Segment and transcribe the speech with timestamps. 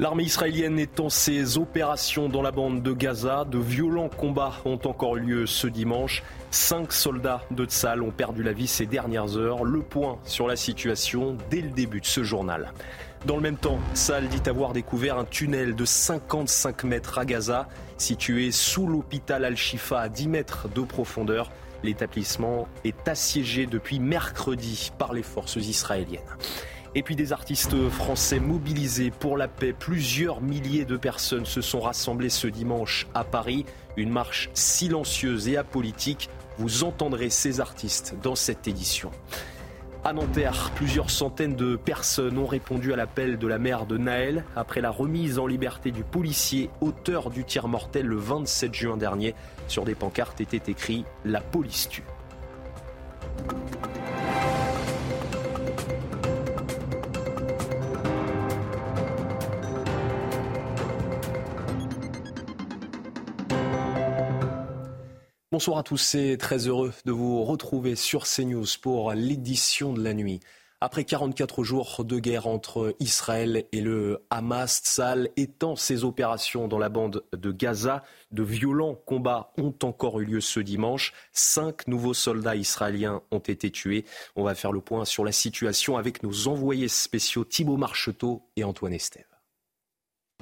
[0.00, 3.44] L'armée israélienne en ses opérations dans la bande de Gaza.
[3.44, 6.22] De violents combats ont encore eu lieu ce dimanche.
[6.50, 9.62] Cinq soldats de Tzal ont perdu la vie ces dernières heures.
[9.62, 12.72] Le point sur la situation dès le début de ce journal.
[13.26, 17.68] Dans le même temps, Tzal dit avoir découvert un tunnel de 55 mètres à Gaza,
[17.98, 21.50] situé sous l'hôpital Al-Shifa à 10 mètres de profondeur.
[21.82, 26.22] L'établissement est assiégé depuis mercredi par les forces israéliennes.
[26.94, 29.72] Et puis des artistes français mobilisés pour la paix.
[29.72, 33.64] Plusieurs milliers de personnes se sont rassemblées ce dimanche à Paris.
[33.96, 36.30] Une marche silencieuse et apolitique.
[36.58, 39.12] Vous entendrez ces artistes dans cette édition.
[40.02, 44.44] À Nanterre, plusieurs centaines de personnes ont répondu à l'appel de la mère de Naël
[44.56, 49.34] après la remise en liberté du policier auteur du tir mortel le 27 juin dernier.
[49.68, 52.04] Sur des pancartes était écrit La police tue.
[65.60, 70.14] Bonsoir à tous et très heureux de vous retrouver sur CNews pour l'édition de la
[70.14, 70.40] nuit.
[70.80, 76.78] Après 44 jours de guerre entre Israël et le Hamas, Sal étend ses opérations dans
[76.78, 78.04] la bande de Gaza.
[78.32, 81.12] De violents combats ont encore eu lieu ce dimanche.
[81.34, 84.06] Cinq nouveaux soldats israéliens ont été tués.
[84.36, 88.64] On va faire le point sur la situation avec nos envoyés spéciaux Thibault Marcheteau et
[88.64, 89.39] Antoine Estève.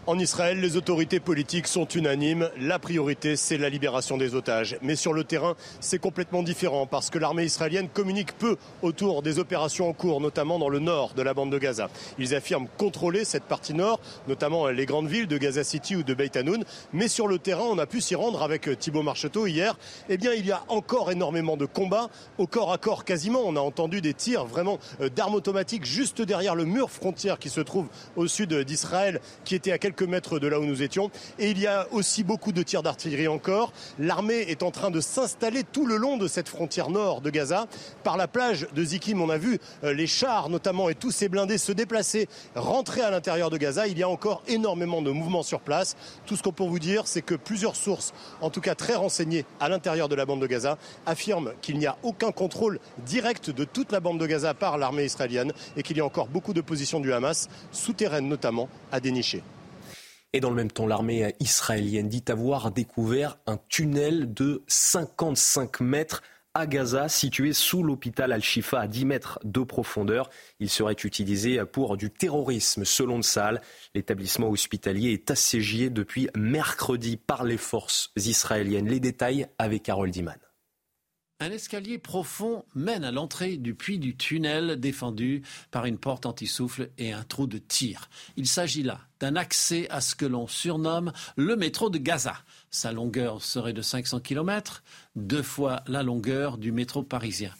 [0.06, 2.48] En Israël, les autorités politiques sont unanimes.
[2.58, 4.78] La priorité, c'est la libération des otages.
[4.80, 9.38] Mais sur le terrain, c'est complètement différent parce que l'armée israélienne communique peu autour des
[9.38, 11.90] opérations en cours, notamment dans le nord de la bande de Gaza.
[12.18, 16.14] Ils affirment contrôler cette partie nord, notamment les grandes villes de Gaza City ou de
[16.14, 16.64] Beit Hanoun.
[16.94, 19.76] Mais sur le terrain, on a pu s'y rendre avec Thibault Marcheteau hier.
[20.08, 23.42] Eh bien, il y a encore énormément de combats, au corps à corps quasiment.
[23.44, 27.50] On a entendu des tirs vraiment euh, d'armes automatiques juste derrière le mur frontière qui
[27.50, 31.10] se trouve au sud d'Israël, qui était à quelques mètres de là où nous étions.
[31.38, 33.72] Et il y a aussi beaucoup de tirs d'artillerie encore.
[33.98, 37.66] L'armée est en train de s'installer tout le long de cette frontière nord de Gaza.
[38.04, 41.30] Par la plage de Zikim, on a vu euh, les chars notamment et tous ces
[41.30, 43.86] blindés se déplacer, rentrer à l'intérieur de Gaza.
[43.86, 45.96] Il y a encore énormément de mouvements sur place.
[46.26, 48.12] Tout ce qu'on peut vous dire, c'est que plusieurs sources,
[48.42, 50.76] en tout cas très renseignées à l'intérieur de la bande de Gaza,
[51.06, 55.06] affirment qu'il n'y a aucun contrôle direct de toute la bande de Gaza par l'armée
[55.06, 59.42] israélienne et qu'il y a encore beaucoup de positions du Hamas, souterraines notamment, à dénicher.
[60.32, 66.22] Et dans le même temps, l'armée israélienne dit avoir découvert un tunnel de 55 mètres
[66.54, 70.28] à Gaza, situé sous l'hôpital Al-Shifa à 10 mètres de profondeur.
[70.60, 73.62] Il serait utilisé pour du terrorisme, selon Saal.
[73.94, 78.88] L'établissement hospitalier est assiégé depuis mercredi par les forces israéliennes.
[78.88, 80.36] Les détails avec Carole Diman.
[81.40, 86.90] Un escalier profond mène à l'entrée du puits du tunnel défendu par une porte anti-souffle
[86.98, 88.10] et un trou de tir.
[88.36, 92.34] Il s'agit là d'un accès à ce que l'on surnomme le métro de Gaza.
[92.72, 94.82] Sa longueur serait de 500 km,
[95.14, 97.54] deux fois la longueur du métro parisien.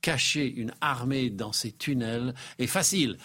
[0.00, 3.18] Cacher une armée dans ces tunnels est facile.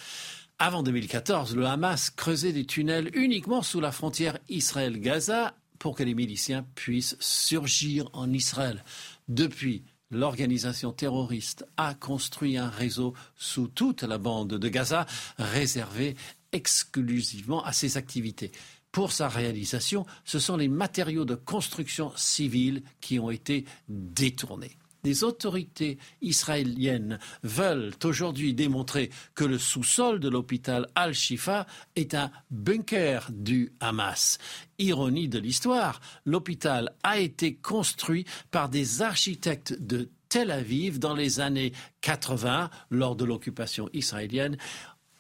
[0.58, 6.16] Avant 2014, le Hamas creusait des tunnels uniquement sous la frontière Israël-Gaza pour que les
[6.16, 8.84] miliciens puissent surgir en Israël.
[9.28, 15.06] Depuis, l'organisation terroriste a construit un réseau sous toute la bande de Gaza
[15.38, 16.16] réservé
[16.52, 18.52] exclusivement à ses activités.
[18.92, 24.79] Pour sa réalisation, ce sont les matériaux de construction civile qui ont été détournés.
[25.04, 31.66] Les autorités israéliennes veulent aujourd'hui démontrer que le sous-sol de l'hôpital Al-Shifa
[31.96, 34.38] est un bunker du Hamas.
[34.78, 41.40] Ironie de l'histoire, l'hôpital a été construit par des architectes de Tel Aviv dans les
[41.40, 44.58] années 80 lors de l'occupation israélienne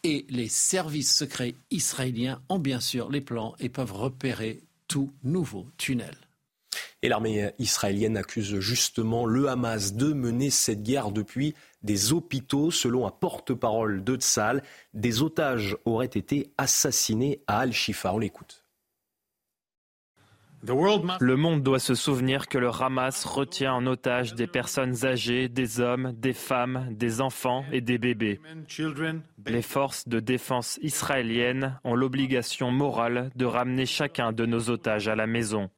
[0.03, 5.67] et les services secrets israéliens ont bien sûr les plans et peuvent repérer tout nouveau
[5.77, 6.15] tunnel.
[7.01, 12.71] Et l'armée israélienne accuse justement le Hamas de mener cette guerre depuis des hôpitaux.
[12.71, 18.13] Selon un porte-parole de Tzal, des otages auraient été assassinés à Al-Shifa.
[18.13, 18.65] On l'écoute.
[20.61, 25.79] Le monde doit se souvenir que le Hamas retient en otage des personnes âgées, des
[25.79, 28.41] hommes, des femmes, des enfants et des bébés.
[29.45, 35.15] Les forces de défense israéliennes ont l'obligation morale de ramener chacun de nos otages à
[35.15, 35.69] la maison.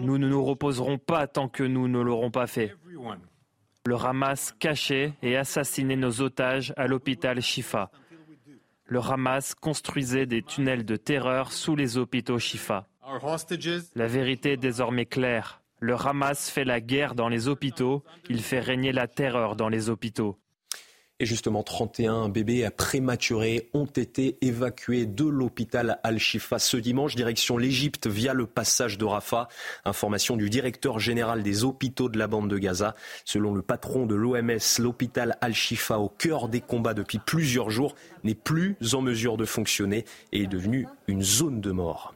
[0.00, 2.74] Nous ne nous reposerons pas tant que nous ne l'aurons pas fait.
[3.86, 7.90] Le Hamas cachait et assassinait nos otages à l'hôpital Shifa.
[8.86, 12.86] Le Hamas construisait des tunnels de terreur sous les hôpitaux Shifa.
[13.94, 15.62] La vérité est désormais claire.
[15.78, 19.90] Le Hamas fait la guerre dans les hôpitaux, il fait régner la terreur dans les
[19.90, 20.38] hôpitaux.
[21.18, 28.06] Et justement, 31 bébés prématurés ont été évacués de l'hôpital Al-Shifa ce dimanche, direction l'Égypte
[28.06, 29.48] via le passage de Rafah.
[29.86, 32.94] Information du directeur général des hôpitaux de la bande de Gaza.
[33.24, 38.34] Selon le patron de l'OMS, l'hôpital Al-Shifa, au cœur des combats depuis plusieurs jours, n'est
[38.34, 42.14] plus en mesure de fonctionner et est devenu une zone de mort.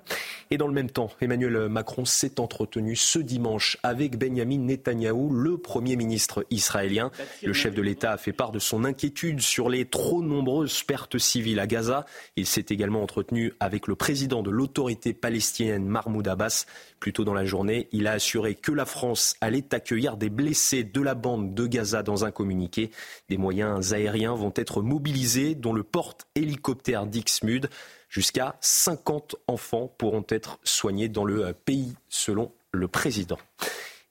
[0.50, 5.56] Et dans le même temps, Emmanuel Macron s'est entretenu ce dimanche avec Benjamin Netanyahou, le
[5.56, 7.12] Premier ministre israélien.
[7.42, 11.16] Le chef de l'État a fait part de son inquiétude sur les trop nombreuses pertes
[11.16, 12.04] civiles à Gaza.
[12.36, 16.66] Il s'est également entretenu avec le président de l'autorité palestinienne Mahmoud Abbas.
[16.98, 20.84] Plus tôt dans la journée, il a assuré que la France allait accueillir des blessés
[20.84, 22.90] de la bande de Gaza dans un communiqué.
[23.28, 27.70] Des moyens aériens vont être mobilisés, dont le porte-hélicoptère d'Ixmude.
[28.08, 33.38] Jusqu'à 50 enfants pourront être soignés dans le pays, selon le président.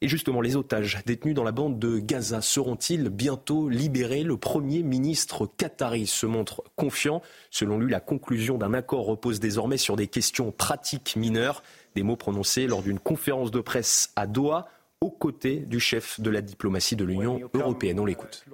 [0.01, 4.23] Et justement, les otages détenus dans la bande de Gaza seront-ils bientôt libérés?
[4.23, 7.21] Le Premier ministre qatari se montre confiant.
[7.51, 11.63] Selon lui, la conclusion d'un accord repose désormais sur des questions pratiques mineures.
[11.95, 14.69] Des mots prononcés lors d'une conférence de presse à Doha,
[15.01, 17.99] aux côtés du chef de la diplomatie de l'Union européenne.
[17.99, 18.45] On l'écoute.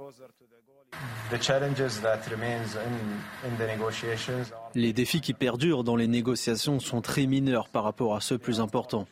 [4.73, 8.59] Les défis qui perdurent dans les négociations sont très mineurs par rapport à ceux plus
[8.59, 9.07] importants.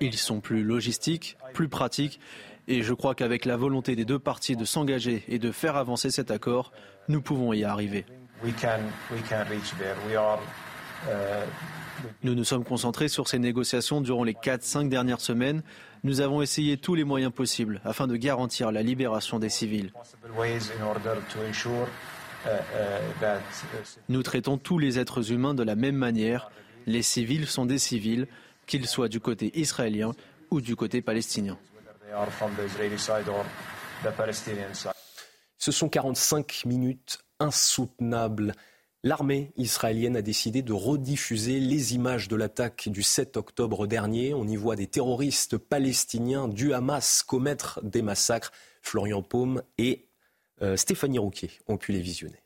[0.00, 2.20] Ils sont plus logistiques, plus pratiques,
[2.68, 6.10] et je crois qu'avec la volonté des deux parties de s'engager et de faire avancer
[6.10, 6.72] cet accord,
[7.08, 8.04] nous pouvons y arriver.
[12.22, 15.62] Nous nous sommes concentrés sur ces négociations durant les 4-5 dernières semaines.
[16.04, 19.92] Nous avons essayé tous les moyens possibles afin de garantir la libération des civils.
[24.08, 26.50] Nous traitons tous les êtres humains de la même manière.
[26.86, 28.28] Les civils sont des civils,
[28.66, 30.12] qu'ils soient du côté israélien
[30.50, 31.58] ou du côté palestinien.
[35.58, 38.54] Ce sont 45 minutes insoutenables
[39.06, 44.34] L'armée israélienne a décidé de rediffuser les images de l'attaque du 7 octobre dernier.
[44.34, 48.50] On y voit des terroristes palestiniens du Hamas commettre des massacres.
[48.82, 50.08] Florian Paume et
[50.60, 52.42] euh, Stéphanie Rouquier ont pu les visionner.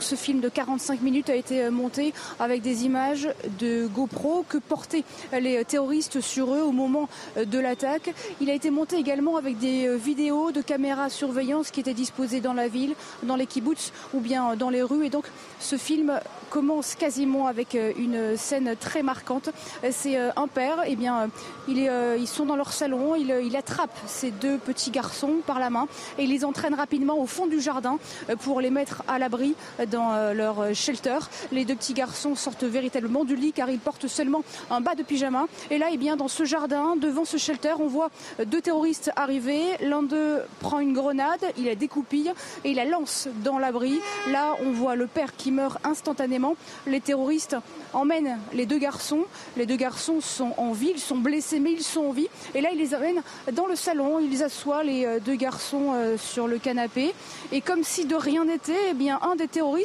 [0.00, 4.56] Ce film de 45 minutes a été euh, monté avec des images de GoPro que
[4.56, 5.04] portaient
[5.38, 8.14] les terroristes sur eux au moment euh, de l'attaque.
[8.40, 12.40] Il a été monté également avec des euh, vidéos de caméras surveillance qui étaient disposées
[12.40, 12.94] dans la ville,
[13.24, 15.04] dans les kibbutz ou bien dans les rues.
[15.04, 15.26] Et donc
[15.58, 16.18] ce film
[16.48, 19.50] commence quasiment avec une scène très marquante.
[19.92, 21.28] C'est un père, eh bien,
[21.68, 25.86] ils sont dans leur salon, il attrape ces deux petits garçons par la main
[26.18, 27.98] et il les entraîne rapidement au fond du jardin
[28.40, 29.54] pour les mettre à l'abri
[29.90, 31.18] dans euh, leur euh, shelter.
[31.52, 35.02] Les deux petits garçons sortent véritablement du lit car ils portent seulement un bas de
[35.02, 35.46] pyjama.
[35.70, 38.10] Et là, eh bien, dans ce jardin, devant ce shelter, on voit
[38.46, 39.62] deux terroristes arriver.
[39.82, 42.32] L'un d'eux prend une grenade, il la découpille
[42.64, 44.00] et il la lance dans l'abri.
[44.30, 46.56] Là, on voit le père qui meurt instantanément.
[46.86, 47.56] Les terroristes
[47.92, 49.24] emmènent les deux garçons.
[49.56, 52.28] Les deux garçons sont en vie, ils sont blessés, mais ils sont en vie.
[52.54, 53.22] Et là, ils les amènent
[53.52, 54.20] dans le salon.
[54.20, 57.12] Ils assoient les euh, deux garçons sur le canapé.
[57.52, 59.79] Et comme si de rien n'était, eh bien, un des terroristes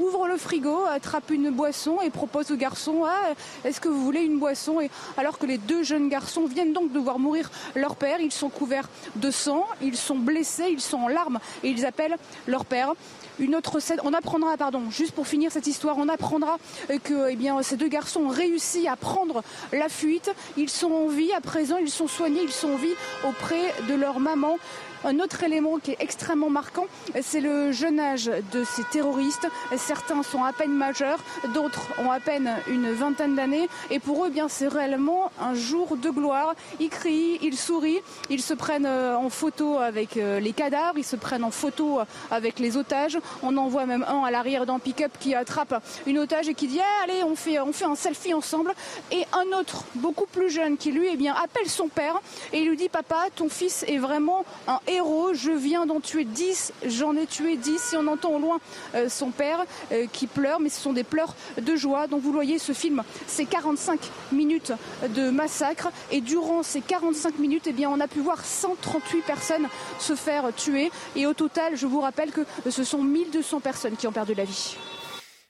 [0.00, 3.34] ouvre le frigo, attrape une boisson et propose au garçon ah,
[3.64, 4.80] Est-ce que vous voulez une boisson?
[4.80, 8.32] Et Alors que les deux jeunes garçons viennent donc de voir mourir leur père, ils
[8.32, 12.16] sont couverts de sang, ils sont blessés, ils sont en larmes et ils appellent
[12.46, 12.94] leur père
[13.38, 14.00] une autre scène.
[14.04, 16.58] On apprendra, pardon, juste pour finir cette histoire, on apprendra
[17.04, 20.30] que eh ces deux garçons ont réussi à prendre la fuite.
[20.56, 22.94] Ils sont en vie à présent, ils sont soignés, ils sont en vie
[23.26, 24.58] auprès de leur maman.
[25.04, 26.86] Un autre élément qui est extrêmement marquant,
[27.22, 29.46] c'est le jeune âge de ces terroristes.
[29.76, 31.18] Certains sont à peine majeurs,
[31.54, 33.68] d'autres ont à peine une vingtaine d'années.
[33.90, 36.54] Et pour eux, eh bien, c'est réellement un jour de gloire.
[36.80, 38.00] Ils crient, ils sourient,
[38.30, 42.00] ils se prennent euh, en photo avec euh, les cadavres, ils se prennent en photo
[42.30, 43.18] avec les otages.
[43.42, 46.66] On en voit même un à l'arrière d'un pick-up qui attrape une otage et qui
[46.66, 48.74] dit eh, allez, on fait, un selfie ensemble.
[49.12, 52.20] Et un autre, beaucoup plus jeune, qui lui, eh appelle son père
[52.52, 56.24] et il lui dit papa, ton fils est vraiment un héros, je viens d'en tuer
[56.24, 57.94] 10, j'en ai tué 10.
[57.94, 58.58] Et on entend au loin
[58.94, 62.06] euh, son père euh, qui pleure, mais ce sont des pleurs de joie.
[62.06, 64.00] Donc vous voyez, ce film, c'est 45
[64.32, 64.72] minutes
[65.14, 65.90] de massacre.
[66.10, 69.68] Et durant ces 45 minutes, eh bien, on a pu voir 138 personnes
[69.98, 70.90] se faire tuer.
[71.16, 74.44] Et au total, je vous rappelle que ce sont 1200 personnes qui ont perdu la
[74.44, 74.76] vie.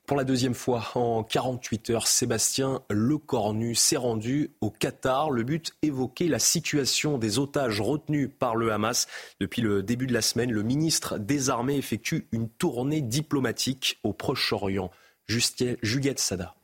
[0.08, 5.30] Pour la deuxième fois en 48 heures, Sébastien Lecornu s'est rendu au Qatar.
[5.30, 9.06] Le but, évoquer la situation des otages retenus par le Hamas.
[9.38, 14.14] Depuis le début de la semaine, le ministre des Armées effectue une tournée diplomatique au
[14.14, 14.90] Proche-Orient.
[15.26, 16.54] Juliette Sada.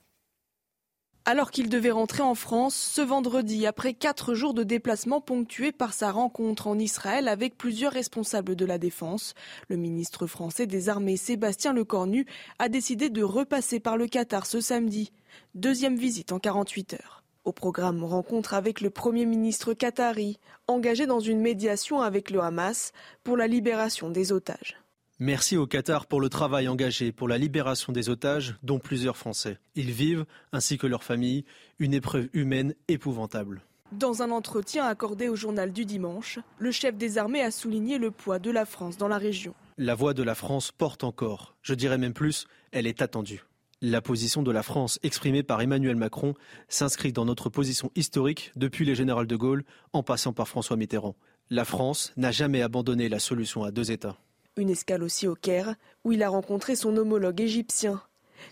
[1.26, 5.94] Alors qu'il devait rentrer en France ce vendredi, après quatre jours de déplacement ponctués par
[5.94, 9.32] sa rencontre en Israël avec plusieurs responsables de la défense,
[9.68, 12.26] le ministre français des Armées Sébastien Lecornu
[12.58, 15.12] a décidé de repasser par le Qatar ce samedi.
[15.54, 17.24] Deuxième visite en 48 heures.
[17.46, 22.92] Au programme, rencontre avec le Premier ministre qatari, engagé dans une médiation avec le Hamas
[23.22, 24.83] pour la libération des otages.
[25.20, 29.60] Merci au Qatar pour le travail engagé pour la libération des otages, dont plusieurs Français.
[29.76, 31.44] Ils vivent, ainsi que leurs familles,
[31.78, 33.62] une épreuve humaine épouvantable.
[33.92, 38.10] Dans un entretien accordé au journal du dimanche, le chef des armées a souligné le
[38.10, 39.54] poids de la France dans la région.
[39.78, 41.54] La voix de la France porte encore.
[41.62, 43.44] Je dirais même plus, elle est attendue.
[43.80, 46.34] La position de la France exprimée par Emmanuel Macron
[46.68, 51.14] s'inscrit dans notre position historique depuis les généraux de Gaulle en passant par François Mitterrand.
[51.50, 54.18] La France n'a jamais abandonné la solution à deux États.
[54.56, 58.00] Une escale aussi au Caire, où il a rencontré son homologue égyptien.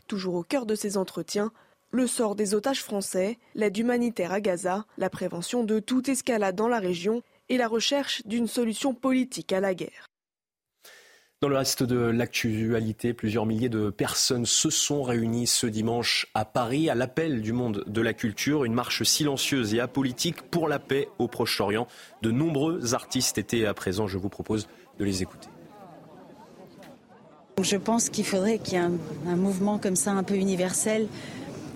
[0.08, 1.52] Toujours au cœur de ses entretiens,
[1.92, 6.68] le sort des otages français, l'aide humanitaire à Gaza, la prévention de toute escalade dans
[6.68, 10.08] la région et la recherche d'une solution politique à la guerre.
[11.42, 16.44] Dans le reste de l'actualité, plusieurs milliers de personnes se sont réunies ce dimanche à
[16.44, 20.78] Paris à l'appel du monde de la culture, une marche silencieuse et apolitique pour la
[20.78, 21.88] paix au Proche-Orient.
[22.22, 24.68] De nombreux artistes étaient à présent, je vous propose
[24.98, 25.48] de les écouter.
[27.62, 28.84] Je pense qu'il faudrait qu'il y ait
[29.28, 31.06] un, mouvement comme ça un peu universel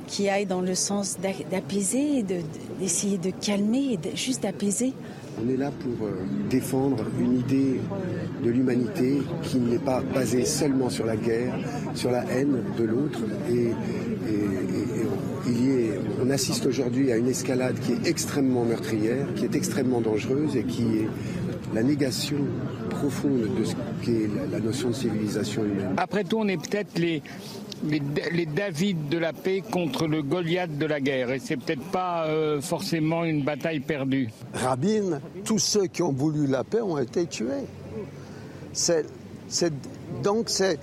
[0.09, 2.25] qui aille dans le sens d'apaiser,
[2.81, 4.93] d'essayer de, calmer, juste d'apaiser.
[5.45, 6.13] On est là pour euh,
[6.49, 7.81] défendre une idée
[8.43, 11.55] de l'humanité qui n'est pas basée seulement sur la guerre,
[11.95, 13.21] sur la haine de l'autre.
[13.51, 13.71] Et,
[16.21, 20.65] on assiste aujourd'hui à une escalade qui est extrêmement meurtrière, qui est extrêmement dangereuse et
[20.65, 21.09] qui est
[21.75, 22.39] la négation
[22.91, 25.95] profonde de ce qu'est la, notion de civilisation humaine.
[25.97, 27.23] Après tout, on est peut-être les,
[27.85, 31.31] les, David de la paix contre le Goliath de la guerre.
[31.31, 34.31] Et c'est peut-être pas euh, forcément une bataille perdue.
[34.55, 37.67] Rabin, tous ceux qui ont voulu la paix ont été tués.
[40.23, 40.79] donc c'est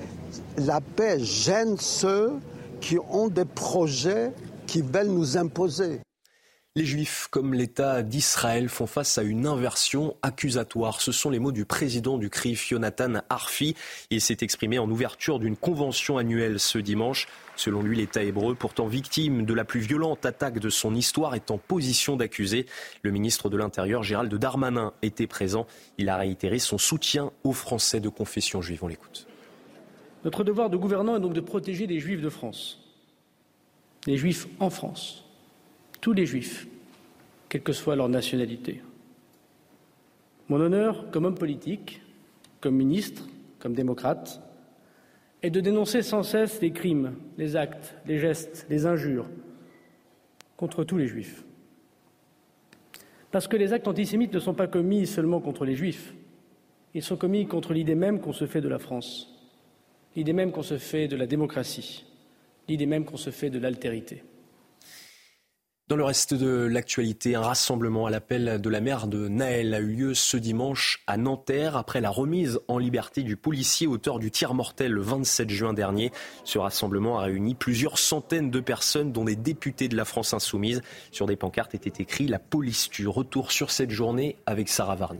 [0.57, 2.33] la paix gêne ceux
[2.81, 4.31] qui ont des projets
[4.67, 5.99] qui veulent nous imposer.
[6.75, 11.01] Les Juifs, comme l'État d'Israël, font face à une inversion accusatoire.
[11.01, 13.75] Ce sont les mots du président du CRIF, Jonathan Arfi.
[14.09, 17.27] Il s'est exprimé en ouverture d'une convention annuelle ce dimanche.
[17.55, 21.51] Selon lui, l'État hébreu, pourtant victime de la plus violente attaque de son histoire, est
[21.51, 22.65] en position d'accuser.
[23.03, 25.67] Le ministre de l'Intérieur, Gérald Darmanin, était présent.
[25.99, 28.83] Il a réitéré son soutien aux Français de confession juive.
[28.83, 29.27] On l'écoute.
[30.25, 32.79] Notre devoir de gouvernant est donc de protéger les Juifs de France,
[34.07, 35.22] les Juifs en France
[36.03, 36.67] tous les juifs,
[37.47, 38.81] quelle que soit leur nationalité.
[40.49, 42.01] Mon honneur comme homme politique,
[42.59, 43.25] comme ministre,
[43.57, 44.41] comme démocrate,
[45.41, 49.29] est de dénoncer sans cesse les crimes, les actes, les gestes, les injures
[50.57, 51.45] contre tous les juifs.
[53.31, 56.13] Parce que les actes antisémites ne sont pas commis seulement contre les juifs,
[56.93, 59.33] ils sont commis contre l'idée même qu'on se fait de la France,
[60.17, 62.03] l'idée même qu'on se fait de la démocratie,
[62.67, 64.21] l'idée même qu'on se fait de l'altérité.
[65.89, 69.79] Dans le reste de l'actualité, un rassemblement à l'appel de la mère de Naël a
[69.79, 74.31] eu lieu ce dimanche à Nanterre après la remise en liberté du policier auteur du
[74.31, 76.13] tir mortel le 27 juin dernier.
[76.45, 80.81] Ce rassemblement a réuni plusieurs centaines de personnes dont des députés de la France insoumise.
[81.11, 83.05] Sur des pancartes était écrit La police tue.
[83.05, 85.19] Retour sur cette journée avec Sarah Varny.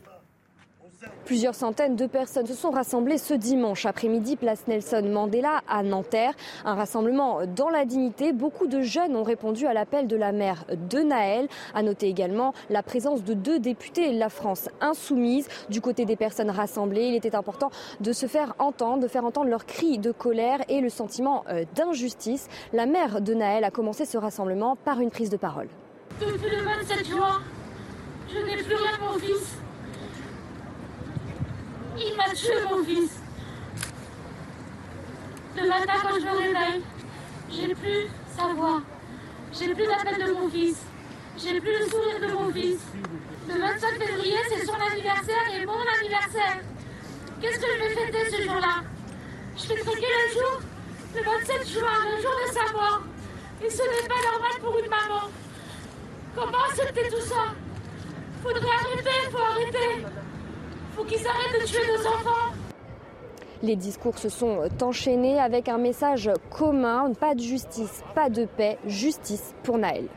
[1.26, 6.34] Plusieurs centaines de personnes se sont rassemblées ce dimanche après-midi, place Nelson Mandela à Nanterre.
[6.66, 8.34] Un rassemblement dans la dignité.
[8.34, 11.48] Beaucoup de jeunes ont répondu à l'appel de la mère de Naël.
[11.74, 15.48] À noter également la présence de deux députés, la France insoumise.
[15.70, 19.50] Du côté des personnes rassemblées, il était important de se faire entendre, de faire entendre
[19.50, 22.50] leurs cris de colère et le sentiment euh, d'injustice.
[22.74, 25.70] La mère de Naël a commencé ce rassemblement par une prise de parole.
[26.20, 27.40] Depuis le 27 juin,
[28.28, 29.56] je n'ai plus rien mon fils.
[31.96, 33.12] Il m'a tué mon fils.
[35.56, 36.82] Le matin quand je me réveille,
[37.52, 38.82] j'ai plus sa voix.
[39.52, 40.78] J'ai plus l'appel de mon fils.
[41.38, 42.80] J'ai plus le sourire de mon fils.
[43.48, 46.60] Le 25 février, c'est son anniversaire et mon anniversaire.
[47.40, 48.82] Qu'est-ce que je vais fêter ce jour-là?
[49.56, 50.62] Je fêterai quel jour
[51.16, 53.02] Le 27 juin, le jour de sa mort.
[53.64, 55.30] Et ce n'est pas normal pour une maman.
[56.36, 57.54] Comment accepter tout ça?
[58.42, 60.23] Faudrait arrêter, faut arrêter
[60.96, 62.54] faut qu'ils arrêtent de tuer nos enfants.
[63.62, 68.78] Les discours se sont enchaînés avec un message commun, pas de justice, pas de paix,
[68.86, 70.08] justice pour Naël.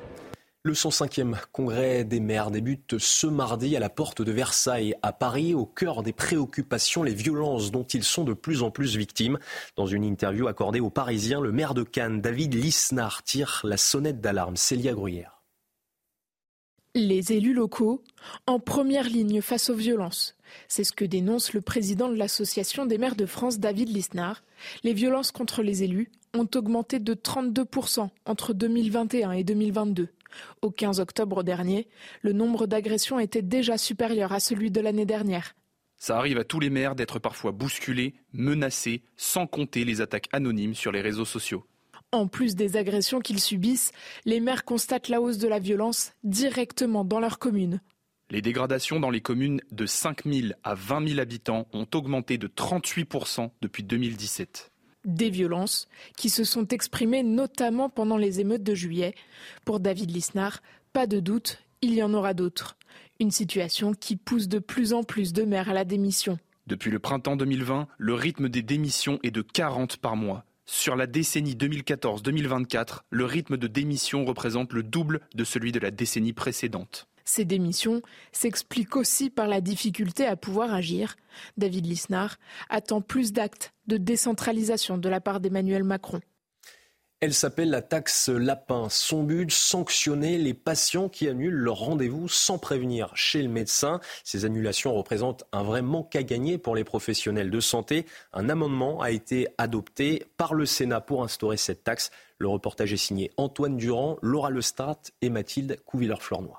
[0.65, 5.55] Le 105e congrès des maires débute ce mardi à la porte de Versailles à Paris,
[5.55, 9.39] au cœur des préoccupations, les violences dont ils sont de plus en plus victimes.
[9.77, 14.21] Dans une interview accordée aux Parisiens, le maire de Cannes, David Lisnard, tire la sonnette
[14.21, 14.57] d'alarme.
[14.57, 15.36] Célia Gruyère.
[16.99, 18.03] Les élus locaux
[18.47, 20.35] en première ligne face aux violences.
[20.67, 24.43] C'est ce que dénonce le président de l'Association des maires de France, David Lisnard.
[24.83, 30.09] Les violences contre les élus ont augmenté de 32% entre 2021 et 2022.
[30.63, 31.87] Au 15 octobre dernier,
[32.23, 35.55] le nombre d'agressions était déjà supérieur à celui de l'année dernière.
[35.99, 40.75] Ça arrive à tous les maires d'être parfois bousculés, menacés, sans compter les attaques anonymes
[40.75, 41.67] sur les réseaux sociaux.
[42.13, 43.93] En plus des agressions qu'ils subissent,
[44.25, 47.81] les maires constatent la hausse de la violence directement dans leur commune.
[48.31, 52.49] Les dégradations dans les communes de 5 000 à 20 000 habitants ont augmenté de
[52.49, 54.73] 38% depuis 2017
[55.07, 59.15] des violences qui se sont exprimées notamment pendant les émeutes de juillet.
[59.65, 62.77] Pour David Lisnard, pas de doute, il y en aura d'autres.
[63.21, 66.39] Une situation qui pousse de plus en plus de maires à la démission.
[66.67, 70.45] Depuis le printemps 2020, le rythme des démissions est de 40 par mois.
[70.67, 75.93] Sur la décennie 2014-2024, le rythme de démission représente le double de celui de la
[75.93, 77.07] décennie précédente.
[77.25, 81.17] Ces démissions s'expliquent aussi par la difficulté à pouvoir agir.
[81.57, 82.37] David Lisnard
[82.69, 86.21] attend plus d'actes de décentralisation de la part d'Emmanuel Macron.
[87.21, 88.89] Elle s'appelle la taxe lapin.
[88.91, 94.01] Son but, sanctionner les patients qui annulent leur rendez-vous sans prévenir chez le médecin.
[94.23, 98.05] Ces annulations représentent un vrai manque à gagner pour les professionnels de santé.
[98.35, 102.11] Un amendement a été adopté par le Sénat pour instaurer cette taxe.
[102.39, 106.55] Le reportage est signé Antoine Durand, Laura Lestrat et Mathilde Couvilleur-Fleurnoy.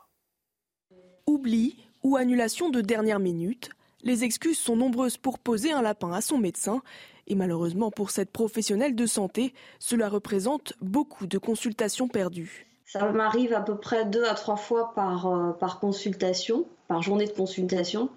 [1.27, 3.69] Oubli ou annulation de dernière minute,
[4.03, 6.81] les excuses sont nombreuses pour poser un lapin à son médecin.
[7.27, 12.67] Et malheureusement pour cette professionnelle de santé, cela représente beaucoup de consultations perdues.
[12.85, 17.25] Ça m'arrive à peu près deux à trois fois par, euh, par consultation, par journée
[17.25, 18.09] de consultation,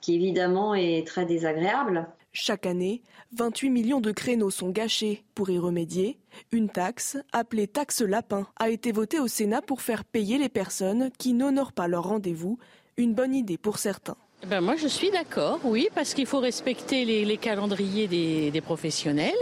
[0.00, 2.08] qui évidemment est très désagréable.
[2.32, 3.02] Chaque année,
[3.32, 5.24] 28 millions de créneaux sont gâchés.
[5.34, 6.18] Pour y remédier,
[6.52, 11.10] une taxe, appelée taxe lapin, a été votée au Sénat pour faire payer les personnes
[11.18, 12.58] qui n'honorent pas leur rendez-vous.
[12.96, 14.16] Une bonne idée pour certains.
[14.46, 19.34] Ben moi je suis d'accord, oui, parce qu'il faut respecter les, calendriers des, professionnels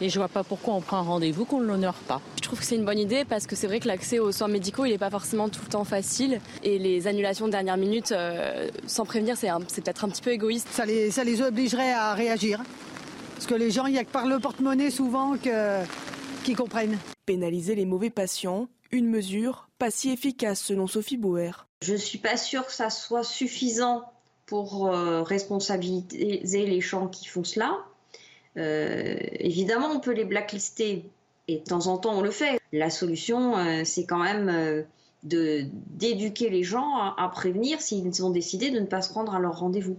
[0.00, 2.20] et je vois pas pourquoi on prend un rendez-vous qu'on ne l'honore pas.
[2.36, 4.48] Je trouve que c'est une bonne idée parce que c'est vrai que l'accès aux soins
[4.48, 8.12] médicaux il n'est pas forcément tout le temps facile et les annulations de dernière minute
[8.12, 9.50] euh, sans prévenir c'est,
[9.82, 10.68] peut-être un petit peu égoïste.
[10.70, 12.62] Ça les, ça les obligerait à réagir
[13.34, 15.82] parce que les gens il n'y a que par le porte-monnaie souvent que,
[16.44, 16.98] qu'ils comprennent.
[17.26, 21.66] Pénaliser les mauvais patients, une mesure pas si efficace selon Sophie Bauer.
[21.82, 24.04] Je ne suis pas sûre que ça soit suffisant
[24.48, 27.84] pour euh, responsabiliser les gens qui font cela.
[28.56, 31.04] Euh, évidemment, on peut les blacklister
[31.46, 32.58] et de temps en temps on le fait.
[32.72, 34.86] La solution, euh, c'est quand même
[35.22, 39.38] de d'éduquer les gens à, prévenir s'ils ont décidé de ne pas se rendre à
[39.38, 39.98] leur rendez-vous.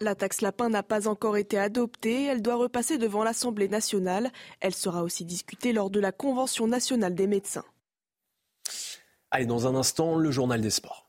[0.00, 4.32] La taxe lapin n'a pas encore été adoptée, elle doit repasser devant l'Assemblée nationale.
[4.58, 7.64] Elle sera aussi discutée lors de la Convention nationale des médecins.
[9.30, 11.04] Allez, dans un instant, le journal des sports.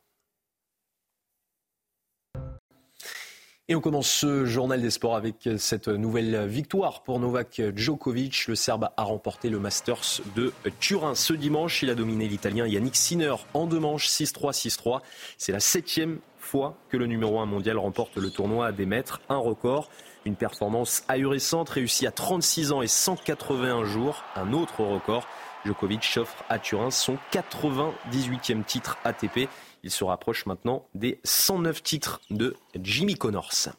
[3.68, 8.46] Et on commence ce journal des sports avec cette nouvelle victoire pour Novak Djokovic.
[8.46, 11.82] Le Serbe a remporté le Masters de Turin ce dimanche.
[11.82, 15.00] Il a dominé l'Italien Yannick Sinner en deux manches 6-3, 6-3.
[15.40, 19.20] C'est la septième fois que le numéro 1 mondial remporte le tournoi des maîtres.
[19.30, 19.90] Un record.
[20.26, 24.24] Une performance ahurissante réussie à 36 ans et 181 jours.
[24.36, 25.28] Un autre record.
[25.66, 29.50] Djokovic offre à Turin son 98e titre ATP.
[29.86, 33.70] Il se rapproche maintenant des 109 titres de Jimmy Connors.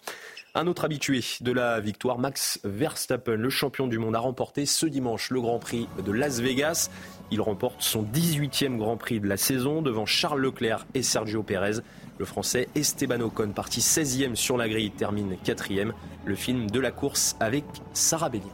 [0.55, 4.87] Un autre habitué de la victoire, Max Verstappen, le champion du monde, a remporté ce
[4.87, 6.91] dimanche le Grand Prix de Las Vegas.
[7.33, 11.81] Il remporte son 18e Grand Prix de la saison devant Charles Leclerc et Sergio Pérez.
[12.19, 15.91] Le Français Esteban Ocon, parti 16e sur la grille, termine 4e.
[16.25, 17.65] Le film de la course avec
[17.95, 18.47] Sarah Bellien.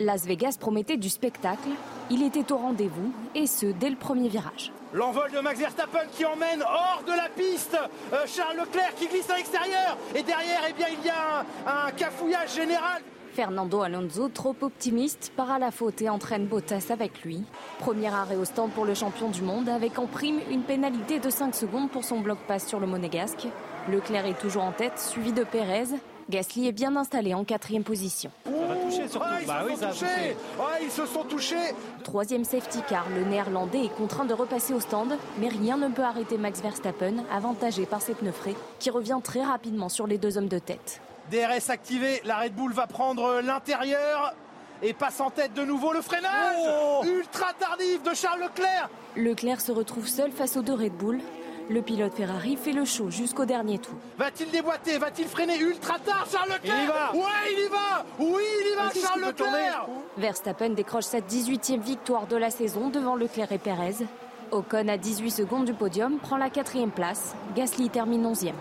[0.00, 1.68] Las Vegas promettait du spectacle.
[2.10, 4.72] Il était au rendez-vous, et ce, dès le premier virage.
[4.94, 7.76] L'envol de Max Verstappen qui emmène hors de la piste
[8.12, 9.98] euh, Charles Leclerc qui glisse à l'extérieur.
[10.14, 13.02] Et derrière, eh il y a un, cafouillage général.
[13.32, 17.42] Fernando Alonso, trop optimiste, part à la faute et entraîne Bottas avec lui.
[17.80, 21.28] Premier arrêt au stand pour le champion du monde, avec en prime une pénalité de
[21.28, 23.48] 5 secondes pour son bloc passe sur le monégasque.
[23.90, 25.88] Leclerc est toujours en tête, suivi de Pérez.
[26.30, 28.30] Gasly est bien installé en quatrième position.
[28.44, 29.26] Ça va toucher surtout.
[29.28, 30.36] Ah, ils, bah se sont touchés.
[30.82, 31.74] ils se sont touchés.
[32.02, 36.02] Troisième safety car, le néerlandais est contraint de repasser au stand, mais rien ne peut
[36.02, 40.38] arrêter Max Verstappen, avantagé par ses pneus frais, qui revient très rapidement sur les deux
[40.38, 41.00] hommes de tête.
[41.30, 44.34] DRS activé, la Red Bull va prendre l'intérieur.
[44.82, 48.90] et passe en tête de nouveau le freinage oh ultra tardif de Charles Leclerc.
[49.16, 51.20] Leclerc se retrouve seul face aux deux Red Bull.
[51.70, 53.94] Le pilote Ferrari fait le show jusqu'au dernier tour.
[54.18, 54.98] Va-t-il déboîter?
[54.98, 56.76] Va-t-il freiner ultra tard Charles Leclerc?
[56.76, 59.86] Il y va Ouais, il y va Oui, il y va Charles Leclerc
[60.18, 64.04] Verstappen décroche sa 18e victoire de la saison devant Leclerc et Perez.
[64.50, 67.34] Ocon, à 18 secondes du podium, prend la quatrième place.
[67.56, 68.52] Gasly termine 11e.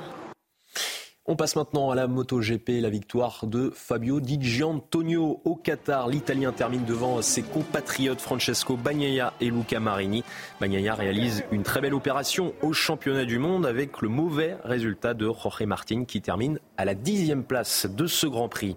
[1.26, 6.10] On passe maintenant à la MotoGP, la victoire de Fabio Di Giantonio au Qatar.
[6.10, 10.26] L'Italien termine devant ses compatriotes Francesco Bagnaia et Luca Marini.
[10.60, 15.26] Bagnaia réalise une très belle opération au championnat du monde avec le mauvais résultat de
[15.28, 18.76] Jorge Martin qui termine à la dixième place de ce Grand Prix.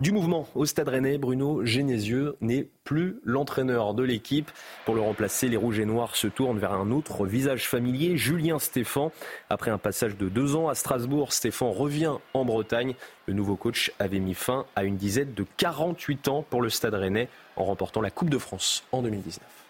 [0.00, 4.48] Du mouvement au Stade Rennais, Bruno Genésieux n'est plus l'entraîneur de l'équipe.
[4.84, 8.60] Pour le remplacer, les Rouges et Noirs se tournent vers un autre visage familier, Julien
[8.60, 9.10] Stéphan.
[9.50, 12.94] Après un passage de deux ans à Strasbourg, Stéphan revient en Bretagne.
[13.26, 16.94] Le nouveau coach avait mis fin à une dizaine de 48 ans pour le Stade
[16.94, 19.67] Rennais en remportant la Coupe de France en 2019.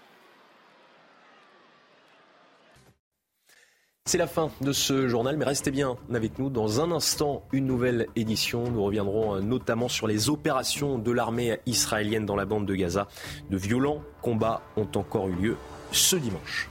[4.08, 6.48] C'est la fin de ce journal, mais restez bien avec nous.
[6.48, 8.70] Dans un instant, une nouvelle édition.
[8.70, 13.06] Nous reviendrons euh, notamment sur les opérations de l'armée israélienne dans la bande de Gaza.
[13.50, 15.56] De violents combats ont encore eu lieu
[15.92, 16.70] ce dimanche.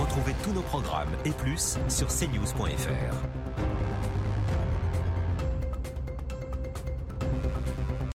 [0.00, 3.39] Retrouvez tous nos programmes et plus sur cnews.fr.